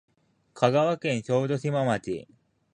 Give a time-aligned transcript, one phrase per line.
[0.55, 2.25] 香川県小豆島町